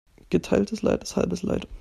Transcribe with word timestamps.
Geteiltes 0.31 0.81
Leid 0.81 1.03
ist 1.03 1.15
halbes 1.15 1.43
Leid. 1.43 1.67